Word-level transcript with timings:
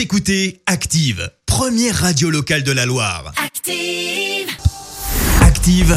Vous 0.00 0.04
écoutez 0.04 0.62
Active, 0.64 1.30
première 1.44 1.94
radio 1.94 2.30
locale 2.30 2.62
de 2.62 2.72
la 2.72 2.86
Loire. 2.86 3.34
Active. 3.36 4.48
Active, 5.42 5.94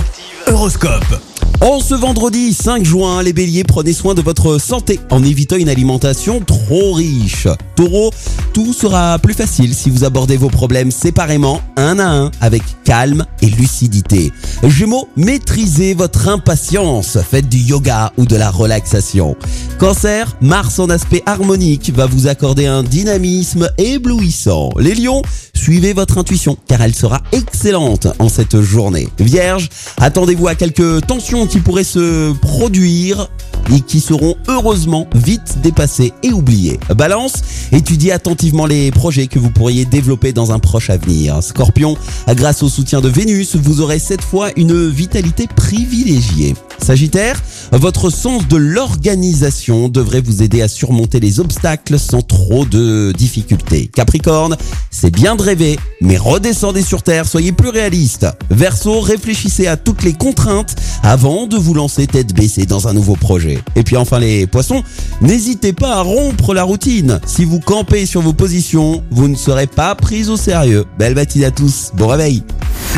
Horoscope. 0.47 1.21
En 1.61 1.79
ce 1.79 1.96
vendredi 1.96 2.54
5 2.54 2.84
juin, 2.84 3.24
les 3.24 3.31
béliers, 3.31 3.63
prenez 3.63 3.94
soin 3.94 4.13
de 4.13 4.21
votre 4.21 4.58
santé 4.58 5.00
en 5.10 5.24
évitant 5.24 5.55
une 5.55 5.70
alimentation 5.70 6.42
trop 6.42 6.92
riche. 6.92 7.47
Taureau, 7.78 8.12
tout 8.54 8.71
sera 8.71 9.18
plus 9.18 9.34
facile 9.34 9.74
si 9.74 9.90
vous 9.90 10.04
abordez 10.04 10.38
vos 10.38 10.49
problèmes 10.49 10.92
séparément, 10.92 11.62
un 11.76 11.97
à 11.97 12.08
un, 12.08 12.31
avec 12.40 12.62
calme 12.83 13.26
et 13.42 13.47
lucidité. 13.47 14.31
Gémeaux, 14.63 15.10
maîtrisez 15.18 15.96
votre 15.96 16.30
impatience, 16.30 17.18
faites 17.30 17.50
du 17.50 17.58
yoga 17.58 18.13
ou 18.18 18.26
de 18.26 18.36
la 18.36 18.52
relaxation. 18.52 19.36
Cancer, 19.80 20.38
Mars 20.40 20.77
en 20.77 20.90
aspect 20.90 21.23
harmonique 21.26 21.91
va 21.95 22.05
vous 22.05 22.27
accorder 22.27 22.68
un 22.68 22.84
dynamisme 22.84 23.70
éblouissant. 23.80 24.70
Les 24.77 24.94
lions, 24.94 25.23
suivez 25.55 25.94
votre 25.94 26.20
intuition 26.20 26.55
car 26.68 26.82
elle 26.82 26.96
sera 26.96 27.22
excellente 27.32 28.08
en 28.20 28.30
cette 28.30 28.62
journée. 28.62 29.08
Vierge, 29.18 29.70
attendez-vous 29.98 30.48
à 30.48 30.55
quelques 30.55 31.05
tensions 31.08 31.48
qui 31.48 31.60
pourraient 31.60 31.84
se 31.84 32.34
produire 32.34 33.30
et 33.72 33.81
qui 33.81 33.99
seront 33.99 34.35
heureusement 34.48 35.08
vite 35.16 35.59
dépassées 35.62 36.13
et 36.23 36.31
oubliées. 36.31 36.80
Balance, 36.95 37.34
étudiez 37.71 38.12
attentivement 38.12 38.66
les 38.66 38.91
projets 38.91 39.27
que 39.27 39.40
vous 39.40 39.49
pourriez 39.49 39.85
développer 39.85 40.34
dans 40.34 40.52
un 40.52 40.59
proche 40.59 40.90
avenir. 40.90 41.41
Scorpion, 41.41 41.95
grâce 42.30 42.63
au 42.63 42.70
soutien 42.70 43.02
de 43.02 43.09
Vénus, 43.09 43.55
vous 43.55 43.81
aurez 43.81 43.99
cette 43.99 44.23
fois 44.23 44.49
une 44.55 44.90
vitalité 44.90 45.48
privilégiée. 45.48 46.55
Sagittaire, 46.84 47.42
votre 47.72 48.10
sens 48.10 48.48
de 48.48 48.58
l'organisation 48.58 49.88
devrait 49.88 50.22
vous 50.22 50.44
aider 50.44 50.62
à 50.62 50.68
surmonter 50.68 51.20
les 51.20 51.40
obstacles 51.40 51.98
sans 51.98 52.22
trop 52.22 52.66
de 52.66 53.14
difficultés. 53.18 53.90
Capricorne, 53.94 54.58
c'est 54.91 55.10
bien 55.10 55.36
de 55.36 55.41
rêver, 55.41 55.80
mais 56.02 56.18
redescendez 56.18 56.82
sur 56.82 57.02
Terre, 57.02 57.26
soyez 57.26 57.54
plus 57.54 57.70
réaliste. 57.70 58.27
Verseau, 58.49 58.99
réfléchissez 58.99 59.68
à 59.68 59.77
toutes 59.77 60.04
les 60.04 60.13
contraintes 60.13 60.76
avant 61.04 61.48
de 61.48 61.57
vous 61.57 61.74
lancer 61.74 62.05
tête 62.05 62.34
baissée 62.34 62.66
dans 62.66 62.88
un 62.88 62.94
nouveau 62.94 63.16
projet. 63.16 63.60
Et 63.76 63.84
puis 63.84 63.96
enfin 63.96 64.19
les 64.19 64.45
poissons, 64.45 64.83
n'hésitez 65.22 65.73
pas 65.73 65.95
à 65.95 66.02
rompre 66.02 66.53
la 66.53 66.63
routine. 66.63 67.19
Si 67.25 67.45
vous 67.45 67.59
campez 67.59 68.05
sur 68.05 68.22
vos 68.22 68.33
positions, 68.33 69.03
vous 69.09 69.29
ne 69.29 69.35
serez 69.35 69.67
pas 69.67 69.95
pris 69.95 70.27
au 70.27 70.38
sérieux. 70.38 70.85
Belle 71.00 71.16
matinée 71.16 71.45
à 71.45 71.52
tous, 71.52 71.91
bon 71.95 72.07
réveil 72.07 72.44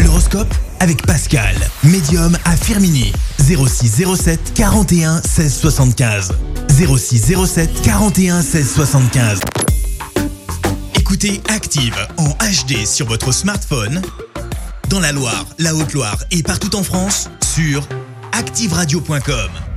L'horoscope 0.03 0.53
avec 0.79 1.05
Pascal, 1.05 1.55
médium 1.83 2.37
à 2.45 2.55
Firmini. 2.55 3.13
06 3.45 4.03
07 4.15 4.53
41 4.55 5.21
16 5.21 5.53
75. 5.53 6.33
06 6.67 7.45
07 7.45 7.81
41 7.83 8.41
16 8.41 8.73
75. 8.73 9.39
Écoutez 10.95 11.41
Active 11.49 11.95
en 12.17 12.29
HD 12.29 12.87
sur 12.87 13.05
votre 13.05 13.31
smartphone, 13.31 14.01
dans 14.89 14.99
la 14.99 15.11
Loire, 15.11 15.45
la 15.59 15.75
Haute-Loire 15.75 16.17
et 16.31 16.41
partout 16.41 16.75
en 16.75 16.83
France, 16.83 17.29
sur 17.53 17.87
activeradio.com. 18.31 19.74